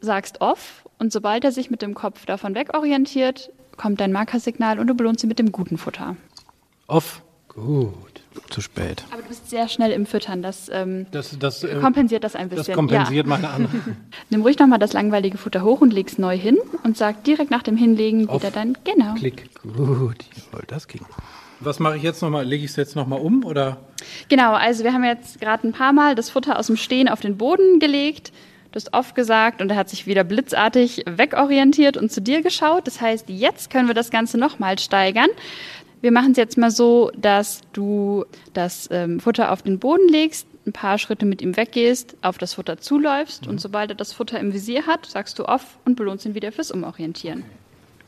[0.00, 4.86] sagst off und sobald er sich mit dem Kopf davon wegorientiert, kommt dein Markersignal und
[4.86, 6.16] du belohnst ihn mit dem guten Futter.
[6.86, 7.22] Off.
[7.48, 9.04] Gut zu spät.
[9.10, 10.42] Aber du bist sehr schnell im Füttern.
[10.42, 12.66] Das, ähm, das, das äh, kompensiert das ein bisschen.
[12.66, 13.30] Das kompensiert ja.
[13.30, 13.72] meine andere.
[14.30, 17.62] Nimm ruhig nochmal das langweilige Futter hoch und leg's neu hin und sag direkt nach
[17.62, 19.14] dem Hinlegen Auf wieder dann genau.
[19.14, 19.50] Klick.
[19.62, 21.04] Gut, jawohl, das ging.
[21.60, 22.44] Was mache ich jetzt nochmal?
[22.46, 23.78] Lege ich es jetzt nochmal um oder?
[24.28, 27.20] Genau, also wir haben jetzt gerade ein paar Mal das Futter aus dem Stehen auf
[27.20, 28.32] den Boden gelegt.
[28.72, 32.86] Du hast oft gesagt und er hat sich wieder blitzartig wegorientiert und zu dir geschaut.
[32.86, 35.28] Das heißt, jetzt können wir das Ganze nochmal steigern.
[36.00, 40.46] Wir machen es jetzt mal so, dass du das ähm, Futter auf den Boden legst,
[40.66, 43.52] ein paar Schritte mit ihm weggehst, auf das Futter zuläufst mhm.
[43.52, 46.52] und sobald er das Futter im Visier hat, sagst du off und belohnst ihn wieder
[46.52, 47.44] fürs Umorientieren.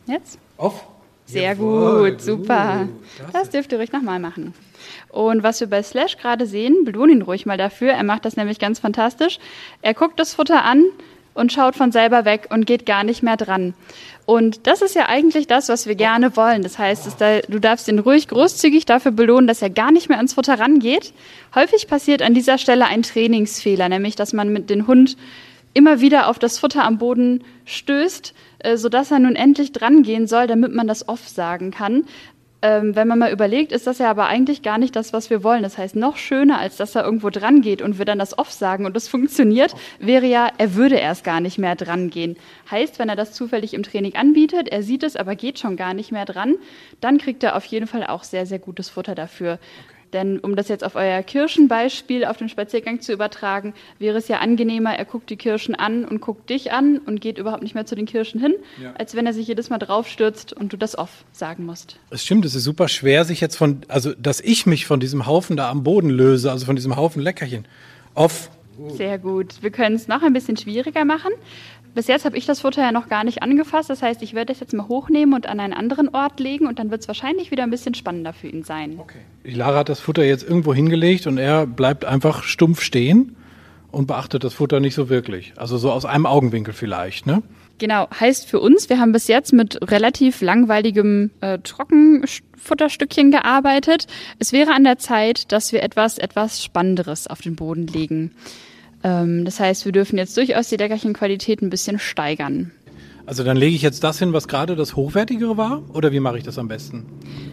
[0.07, 0.39] Jetzt?
[0.57, 0.87] Off?
[1.27, 2.13] Sehr Jawohl.
[2.13, 2.89] gut, super.
[2.89, 4.55] Uh, das dürft ihr ruhig nochmal machen.
[5.09, 7.93] Und was wir bei Slash gerade sehen, belohn ihn ruhig mal dafür.
[7.93, 9.39] Er macht das nämlich ganz fantastisch.
[9.83, 10.85] Er guckt das Futter an,
[11.35, 13.75] und schaut von selber weg und geht gar nicht mehr dran.
[14.25, 16.63] Und das ist ja eigentlich das, was wir gerne wollen.
[16.63, 20.19] Das heißt, da, du darfst ihn ruhig großzügig dafür belohnen, dass er gar nicht mehr
[20.19, 21.13] ans Futter rangeht.
[21.55, 25.17] Häufig passiert an dieser Stelle ein Trainingsfehler, nämlich dass man mit dem Hund
[25.75, 30.27] immer wieder auf das Futter am Boden stößt, äh, sodass er nun endlich dran gehen
[30.27, 32.05] soll, damit man das off sagen kann.
[32.65, 35.43] Ähm, wenn man mal überlegt, ist das ja aber eigentlich gar nicht das, was wir
[35.43, 35.65] wollen.
[35.65, 38.53] Das heißt, noch schöner, als dass er irgendwo dran geht und wir dann das off
[38.53, 42.37] sagen und das funktioniert, wäre ja, er würde erst gar nicht mehr dran gehen.
[42.71, 45.93] Heißt, wenn er das zufällig im Training anbietet, er sieht es, aber geht schon gar
[45.93, 46.55] nicht mehr dran,
[47.01, 49.59] dann kriegt er auf jeden Fall auch sehr, sehr gutes Futter dafür.
[50.13, 54.39] Denn um das jetzt auf euer Kirschenbeispiel auf den Spaziergang zu übertragen, wäre es ja
[54.39, 57.87] angenehmer, er guckt die Kirschen an und guckt dich an und geht überhaupt nicht mehr
[57.87, 58.93] zu den Kirschen hin, ja.
[58.95, 61.99] als wenn er sich jedes Mal draufstürzt und du das off sagen musst.
[62.11, 65.27] Es stimmt, es ist super schwer, sich jetzt von, also dass ich mich von diesem
[65.27, 67.67] Haufen da am Boden löse, also von diesem Haufen Leckerchen,
[68.15, 68.51] off.
[68.97, 69.63] Sehr gut.
[69.63, 71.31] Wir können es noch ein bisschen schwieriger machen.
[71.95, 73.91] Bis jetzt habe ich das Futter ja noch gar nicht angefasst.
[73.91, 76.79] Das heißt, ich werde es jetzt mal hochnehmen und an einen anderen Ort legen und
[76.79, 78.99] dann wird es wahrscheinlich wieder ein bisschen spannender für ihn sein.
[78.99, 79.19] Okay.
[79.45, 83.37] Lara hat das Futter jetzt irgendwo hingelegt und er bleibt einfach stumpf stehen
[83.91, 85.53] und beachtet das Futter nicht so wirklich.
[85.57, 87.43] Also so aus einem Augenwinkel vielleicht, ne?
[87.79, 94.07] Genau, heißt für uns, wir haben bis jetzt mit relativ langweiligem äh, Trockenfutterstückchen gearbeitet.
[94.39, 98.33] Es wäre an der Zeit, dass wir etwas, etwas Spannenderes auf den Boden legen.
[99.05, 102.73] Ähm, das heißt, wir dürfen jetzt durchaus die Leckerchenqualität ein bisschen steigern.
[103.25, 105.83] Also dann lege ich jetzt das hin, was gerade das Hochwertigere war?
[105.95, 107.07] Oder wie mache ich das am besten?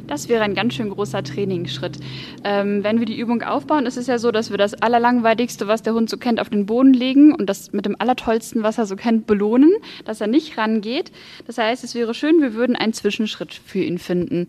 [0.08, 2.00] Das wäre ein ganz schön großer Trainingsschritt.
[2.44, 5.84] Ähm, wenn wir die Übung aufbauen, ist es ja so, dass wir das Allerlangweiligste, was
[5.84, 8.88] der Hund so kennt, auf den Boden legen und das mit dem Allertollsten, was er
[8.88, 9.72] so kennt, belohnen,
[10.06, 11.12] dass er nicht rangeht.
[11.46, 14.48] Das heißt, es wäre schön, wir würden einen Zwischenschritt für ihn finden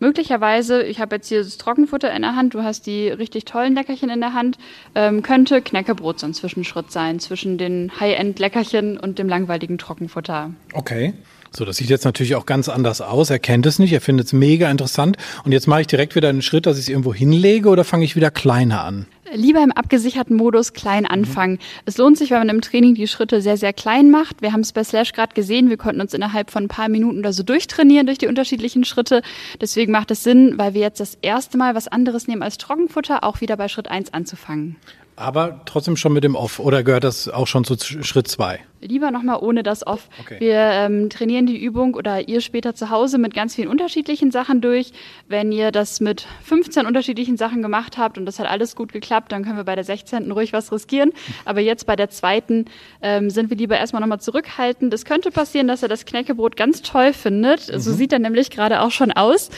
[0.00, 3.74] möglicherweise, ich habe jetzt hier das Trockenfutter in der Hand, du hast die richtig tollen
[3.74, 4.58] Leckerchen in der Hand,
[4.94, 10.52] ähm, könnte Knäckebrot so ein Zwischenschritt sein zwischen den High-End-Leckerchen und dem langweiligen Trockenfutter.
[10.72, 11.14] Okay.
[11.50, 13.30] So, das sieht jetzt natürlich auch ganz anders aus.
[13.30, 15.16] Er kennt es nicht, er findet es mega interessant.
[15.44, 18.04] Und jetzt mache ich direkt wieder einen Schritt, dass ich es irgendwo hinlege oder fange
[18.04, 19.06] ich wieder kleiner an?
[19.34, 21.54] Lieber im abgesicherten Modus klein anfangen.
[21.54, 21.58] Mhm.
[21.84, 24.42] Es lohnt sich, wenn man im Training die Schritte sehr, sehr klein macht.
[24.42, 27.18] Wir haben es bei Slash gerade gesehen, wir konnten uns innerhalb von ein paar Minuten
[27.18, 29.22] oder so durchtrainieren durch die unterschiedlichen Schritte.
[29.60, 33.24] Deswegen macht es Sinn, weil wir jetzt das erste Mal was anderes nehmen als Trockenfutter,
[33.24, 34.76] auch wieder bei Schritt 1 anzufangen.
[35.16, 38.60] Aber trotzdem schon mit dem Off oder gehört das auch schon zu Schritt 2?
[38.80, 40.08] Lieber nochmal ohne das Off.
[40.20, 40.36] Okay.
[40.40, 44.60] Wir ähm, trainieren die Übung oder ihr später zu Hause mit ganz vielen unterschiedlichen Sachen
[44.60, 44.92] durch.
[45.26, 49.32] Wenn ihr das mit 15 unterschiedlichen Sachen gemacht habt und das hat alles gut geklappt,
[49.32, 50.30] dann können wir bei der 16.
[50.30, 51.12] ruhig was riskieren.
[51.44, 52.66] Aber jetzt bei der zweiten
[53.02, 54.94] ähm, sind wir lieber erstmal nochmal zurückhaltend.
[54.94, 57.72] Es könnte passieren, dass er das Knäckebrot ganz toll findet.
[57.72, 57.80] Mhm.
[57.80, 59.50] So sieht er nämlich gerade auch schon aus.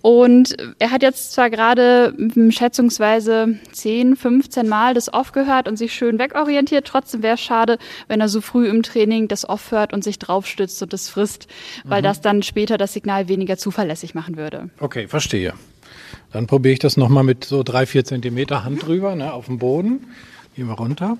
[0.00, 2.14] Und er hat jetzt zwar gerade
[2.50, 6.86] schätzungsweise 10, 15 Mal das Off gehört und sich schön wegorientiert.
[6.86, 10.18] Trotzdem wäre es schade, wenn er so früh früh im Training das aufhört und sich
[10.18, 11.48] draufstützt und das frisst,
[11.84, 12.04] weil mhm.
[12.04, 14.70] das dann später das Signal weniger zuverlässig machen würde.
[14.78, 15.54] Okay, verstehe.
[16.30, 19.58] Dann probiere ich das nochmal mit so drei, vier Zentimeter Hand drüber, ne, auf dem
[19.58, 20.06] Boden.
[20.54, 21.18] Gehen wir runter.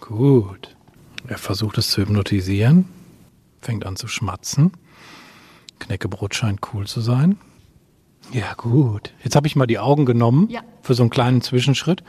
[0.00, 0.74] Gut.
[1.26, 2.86] Er versucht es zu hypnotisieren,
[3.60, 4.72] fängt an zu schmatzen.
[5.78, 7.38] Knäckebrot scheint cool zu sein.
[8.32, 9.12] Ja, gut.
[9.24, 10.60] Jetzt habe ich mal die Augen genommen ja.
[10.82, 12.02] für so einen kleinen Zwischenschritt.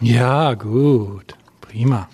[0.00, 1.34] Ja, gut.
[1.60, 2.08] Prima.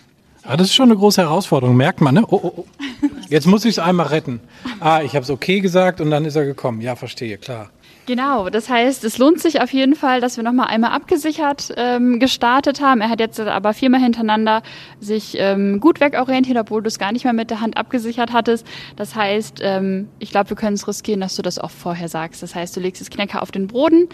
[0.48, 2.24] Ah, das ist schon eine große Herausforderung, merkt man, ne?
[2.26, 2.64] Oh, oh, oh.
[3.28, 4.40] Jetzt muss ich es einmal retten.
[4.80, 6.80] Ah, ich habe es okay gesagt und dann ist er gekommen.
[6.80, 7.68] Ja, verstehe, klar.
[8.06, 12.18] Genau, das heißt, es lohnt sich auf jeden Fall, dass wir nochmal einmal abgesichert ähm,
[12.18, 13.02] gestartet haben.
[13.02, 14.62] Er hat jetzt aber viermal hintereinander
[15.00, 18.66] sich ähm, gut wegorientiert, obwohl du es gar nicht mehr mit der Hand abgesichert hattest.
[18.96, 22.42] Das heißt, ähm, ich glaube, wir können es riskieren, dass du das auch vorher sagst.
[22.42, 24.08] Das heißt, du legst das Knecker auf den Boden,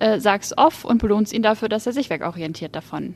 [0.00, 3.14] äh, sagst off und belohnst ihn dafür, dass er sich wegorientiert davon.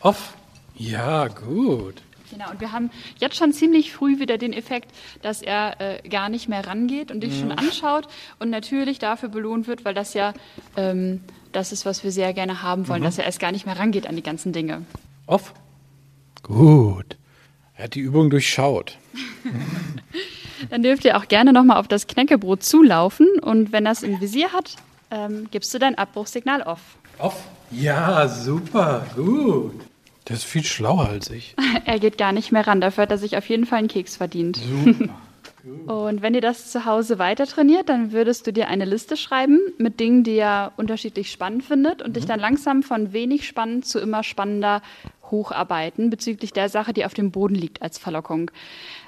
[0.00, 0.34] Off?
[0.74, 2.02] Ja, gut.
[2.30, 6.30] Genau, und wir haben jetzt schon ziemlich früh wieder den Effekt, dass er äh, gar
[6.30, 7.40] nicht mehr rangeht und dich mhm.
[7.40, 8.08] schon anschaut
[8.38, 10.32] und natürlich dafür belohnt wird, weil das ja
[10.76, 11.20] ähm,
[11.52, 13.04] das ist, was wir sehr gerne haben wollen, mhm.
[13.04, 14.86] dass er erst gar nicht mehr rangeht an die ganzen Dinge.
[15.26, 15.52] Off.
[16.42, 17.16] Gut.
[17.76, 18.96] Er hat die Übung durchschaut.
[20.70, 24.52] Dann dürft ihr auch gerne nochmal auf das Knäckebrot zulaufen und wenn das im Visier
[24.52, 24.76] hat,
[25.10, 26.80] ähm, gibst du dein Abbruchsignal off.
[27.18, 27.44] Off?
[27.70, 29.80] Ja, super, gut.
[30.28, 31.56] Der ist viel schlauer als ich.
[31.84, 34.16] er geht gar nicht mehr ran, dafür hat er sich auf jeden Fall einen Keks
[34.16, 34.56] verdient.
[34.56, 35.14] Super.
[35.86, 39.60] Und wenn ihr das zu Hause weiter trainiert, dann würdest du dir eine Liste schreiben
[39.78, 42.12] mit Dingen, die ihr unterschiedlich spannend findet und mhm.
[42.14, 44.82] dich dann langsam von wenig spannend zu immer spannender
[45.30, 48.50] hocharbeiten bezüglich der Sache, die auf dem Boden liegt als Verlockung.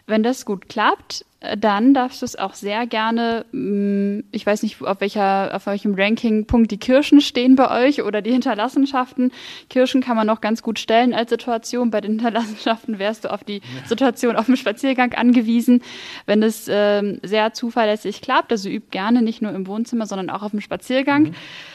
[0.06, 1.24] Wenn das gut klappt,
[1.58, 5.94] dann darfst du es auch sehr gerne, mm, ich weiß nicht, auf, welcher, auf welchem
[5.94, 9.32] Rankingpunkt die Kirschen stehen bei euch oder die Hinterlassenschaften.
[9.68, 11.90] Kirschen kann man noch ganz gut stellen als Situation.
[11.90, 15.82] Bei den Hinterlassenschaften wärst du auf die Situation auf dem Spaziergang angewiesen.
[16.26, 20.42] Wenn es ähm, sehr zuverlässig klappt, also übt gerne nicht nur im Wohnzimmer, sondern auch
[20.42, 21.34] auf dem Spaziergang mhm.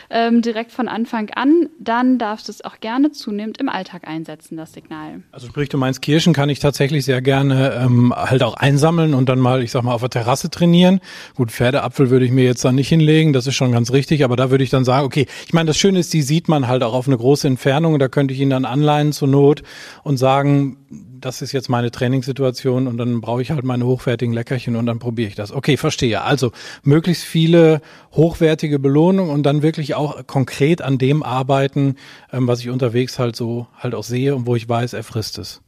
[0.09, 4.57] ähm, direkt von Anfang an, dann darfst du es auch gerne zunehmend im Alltag einsetzen,
[4.57, 5.21] das Signal.
[5.31, 9.29] Also sprich, du meinst, Kirschen kann ich tatsächlich sehr gerne ähm, halt auch einsammeln und
[9.29, 10.99] dann mal ich sag mal, auf der Terrasse trainieren.
[11.35, 14.35] Gut, Pferdeapfel würde ich mir jetzt dann nicht hinlegen, das ist schon ganz richtig, aber
[14.35, 16.81] da würde ich dann sagen, okay, ich meine, das Schöne ist, die sieht man halt
[16.81, 19.61] auch auf eine große Entfernung da könnte ich ihn dann anleihen zur Not
[20.03, 20.77] und sagen,
[21.19, 24.99] das ist jetzt meine Trainingssituation und dann brauche ich halt meine hochwertigen Leckerchen und dann
[24.99, 25.51] probiere ich das.
[25.51, 26.21] Okay, verstehe.
[26.21, 26.51] Also
[26.83, 27.81] möglichst viele
[28.13, 31.95] hochwertige Belohnungen und dann wirklich auch konkret an dem arbeiten,
[32.31, 35.37] ähm, was ich unterwegs halt so halt auch sehe und wo ich weiß, er frisst
[35.37, 35.61] es.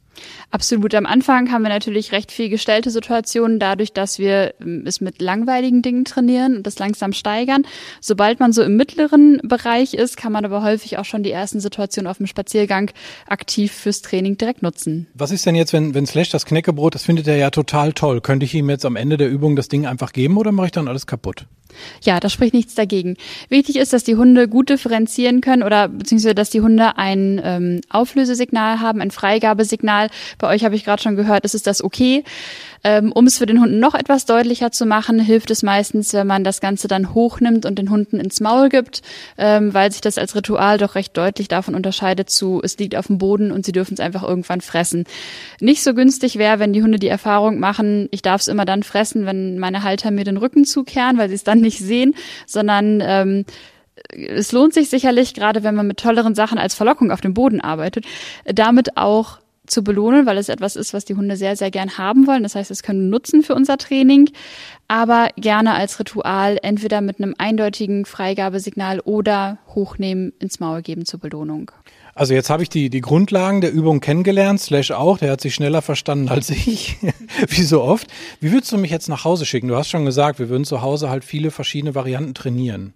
[0.50, 0.94] Absolut.
[0.94, 5.22] Am Anfang haben wir natürlich recht viel gestellte Situationen, dadurch, dass wir ähm, es mit
[5.22, 7.62] langweiligen Dingen trainieren und das langsam steigern.
[8.00, 11.60] Sobald man so im mittleren Bereich ist, kann man aber häufig auch schon die ersten
[11.60, 12.90] Situationen auf dem Spaziergang
[13.26, 15.06] aktiv fürs Training direkt nutzen.
[15.14, 18.20] Was ist denn jetzt, wenn, wenn Slash das Knäckebrot, das findet er ja total toll.
[18.20, 20.72] Könnte ich ihm jetzt am Ende der Übung das Ding einfach geben oder mache ich
[20.72, 21.46] dann alles kaputt?
[22.02, 23.16] Ja, da spricht nichts dagegen.
[23.48, 27.80] Wichtig ist, dass die Hunde gut differenzieren können oder beziehungsweise dass die Hunde ein ähm,
[27.88, 30.10] Auflösesignal haben, ein Freigabesignal Signal.
[30.38, 32.24] Bei euch habe ich gerade schon gehört, ist es das okay.
[32.84, 36.26] Ähm, um es für den Hund noch etwas deutlicher zu machen, hilft es meistens, wenn
[36.26, 39.02] man das Ganze dann hochnimmt und den Hunden ins Maul gibt,
[39.38, 43.06] ähm, weil sich das als Ritual doch recht deutlich davon unterscheidet zu, es liegt auf
[43.06, 45.04] dem Boden und sie dürfen es einfach irgendwann fressen.
[45.60, 48.82] Nicht so günstig wäre, wenn die Hunde die Erfahrung machen, ich darf es immer dann
[48.82, 53.00] fressen, wenn meine Halter mir den Rücken zukehren, weil sie es dann nicht sehen, sondern
[53.00, 53.44] ähm,
[54.12, 57.60] es lohnt sich sicherlich, gerade wenn man mit tolleren Sachen als Verlockung auf dem Boden
[57.60, 58.06] arbeitet,
[58.44, 59.38] damit auch
[59.72, 62.42] zu belohnen, weil es etwas ist, was die Hunde sehr, sehr gern haben wollen.
[62.42, 64.30] Das heißt, es können nutzen für unser Training,
[64.86, 71.18] aber gerne als Ritual entweder mit einem eindeutigen Freigabesignal oder hochnehmen ins Maul geben zur
[71.20, 71.70] Belohnung.
[72.14, 75.54] Also jetzt habe ich die, die Grundlagen der Übung kennengelernt, Slash auch, der hat sich
[75.54, 76.98] schneller verstanden als ich,
[77.48, 78.06] wie so oft.
[78.40, 79.68] Wie würdest du mich jetzt nach Hause schicken?
[79.68, 82.92] Du hast schon gesagt, wir würden zu Hause halt viele verschiedene Varianten trainieren.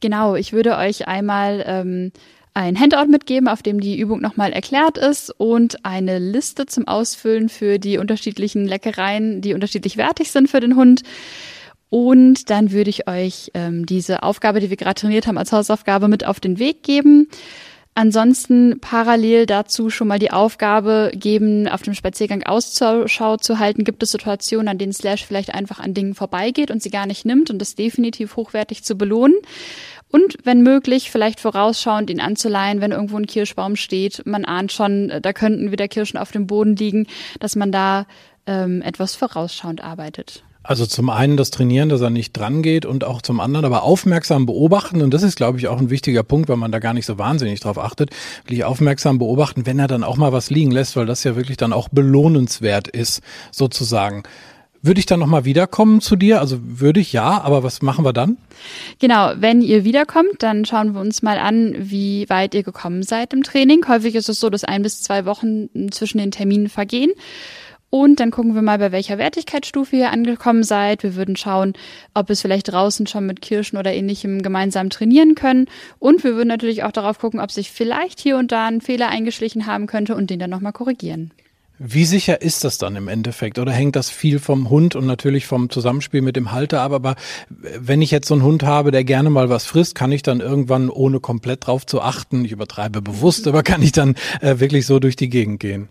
[0.00, 2.12] Genau, ich würde euch einmal ähm,
[2.56, 7.50] ein Handout mitgeben, auf dem die Übung nochmal erklärt ist und eine Liste zum Ausfüllen
[7.50, 11.02] für die unterschiedlichen Leckereien, die unterschiedlich wertig sind für den Hund.
[11.90, 16.08] Und dann würde ich euch ähm, diese Aufgabe, die wir gerade trainiert haben, als Hausaufgabe
[16.08, 17.28] mit auf den Weg geben.
[17.94, 23.84] Ansonsten parallel dazu schon mal die Aufgabe geben, auf dem Spaziergang Ausschau zu halten.
[23.84, 27.24] Gibt es Situationen, an denen Slash vielleicht einfach an Dingen vorbeigeht und sie gar nicht
[27.24, 29.36] nimmt und das definitiv hochwertig zu belohnen?
[30.10, 34.24] Und wenn möglich, vielleicht vorausschauend ihn anzuleihen, wenn irgendwo ein Kirschbaum steht.
[34.24, 37.06] Man ahnt schon, äh, da könnten wieder Kirschen auf dem Boden liegen,
[37.40, 38.06] dass man da
[38.46, 40.44] ähm, etwas vorausschauend arbeitet.
[40.62, 43.84] Also zum einen das Trainieren, dass er nicht dran geht und auch zum anderen aber
[43.84, 45.00] aufmerksam beobachten.
[45.00, 47.18] Und das ist, glaube ich, auch ein wichtiger Punkt, weil man da gar nicht so
[47.18, 48.10] wahnsinnig drauf achtet.
[48.42, 51.56] Wirklich aufmerksam beobachten, wenn er dann auch mal was liegen lässt, weil das ja wirklich
[51.56, 54.24] dann auch belohnenswert ist, sozusagen.
[54.86, 56.38] Würde ich dann nochmal wiederkommen zu dir?
[56.38, 58.36] Also würde ich ja, aber was machen wir dann?
[59.00, 63.32] Genau, wenn ihr wiederkommt, dann schauen wir uns mal an, wie weit ihr gekommen seid
[63.32, 63.84] im Training.
[63.88, 67.10] Häufig ist es so, dass ein bis zwei Wochen zwischen den Terminen vergehen.
[67.90, 71.02] Und dann gucken wir mal, bei welcher Wertigkeitsstufe ihr angekommen seid.
[71.02, 71.72] Wir würden schauen,
[72.14, 75.66] ob es vielleicht draußen schon mit Kirschen oder ähnlichem gemeinsam trainieren können.
[75.98, 79.08] Und wir würden natürlich auch darauf gucken, ob sich vielleicht hier und da ein Fehler
[79.08, 81.32] eingeschlichen haben könnte und den dann nochmal korrigieren.
[81.78, 83.58] Wie sicher ist das dann im Endeffekt?
[83.58, 86.92] Oder hängt das viel vom Hund und natürlich vom Zusammenspiel mit dem Halter ab?
[86.92, 87.16] Aber
[87.48, 90.40] wenn ich jetzt so einen Hund habe, der gerne mal was frisst, kann ich dann
[90.40, 94.86] irgendwann, ohne komplett drauf zu achten, ich übertreibe bewusst, aber kann ich dann äh, wirklich
[94.86, 95.88] so durch die Gegend gehen?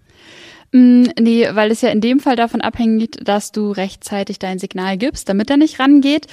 [0.71, 4.97] Mm, nee, weil es ja in dem Fall davon abhängt, dass du rechtzeitig dein Signal
[4.97, 6.25] gibst, damit er nicht rangeht.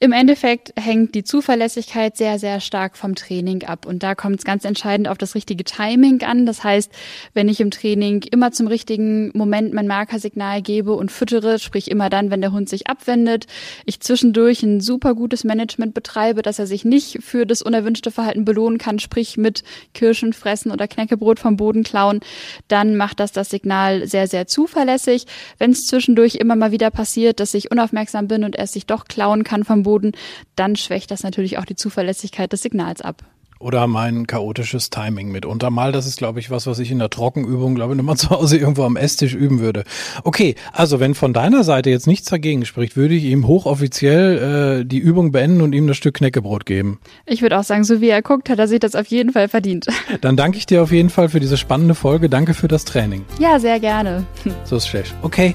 [0.00, 3.86] Im Endeffekt hängt die Zuverlässigkeit sehr, sehr stark vom Training ab.
[3.86, 6.46] Und da kommt es ganz entscheidend auf das richtige Timing an.
[6.46, 6.90] Das heißt,
[7.32, 12.10] wenn ich im Training immer zum richtigen Moment mein Markersignal gebe und füttere, sprich immer
[12.10, 13.46] dann, wenn der Hund sich abwendet,
[13.86, 18.44] ich zwischendurch ein super gutes Management betreibe, dass er sich nicht für das unerwünschte Verhalten
[18.44, 19.62] belohnen kann, sprich mit
[19.94, 22.20] Kirschen fressen oder Knäckebrot vom Boden klauen,
[22.66, 25.26] dann macht das das Signal sehr, sehr zuverlässig.
[25.58, 29.04] Wenn es zwischendurch immer mal wieder passiert, dass ich unaufmerksam bin und er sich doch
[29.04, 30.12] klauen kann vom Boden,
[30.56, 33.22] dann schwächt das natürlich auch die Zuverlässigkeit des Signals ab.
[33.64, 35.90] Oder mein chaotisches Timing mitunter mal.
[35.90, 38.58] Das ist, glaube ich, was, was ich in der Trockenübung, glaube ich, nochmal zu Hause
[38.58, 39.84] irgendwo am Esstisch üben würde.
[40.22, 44.84] Okay, also wenn von deiner Seite jetzt nichts dagegen spricht, würde ich ihm hochoffiziell äh,
[44.84, 46.98] die Übung beenden und ihm das Stück Knäckebrot geben.
[47.24, 49.48] Ich würde auch sagen, so wie er guckt, hat er sich das auf jeden Fall
[49.48, 49.86] verdient.
[50.20, 52.28] Dann danke ich dir auf jeden Fall für diese spannende Folge.
[52.28, 53.24] Danke für das Training.
[53.38, 54.26] Ja, sehr gerne.
[54.64, 55.14] So ist schlecht.
[55.22, 55.54] Okay.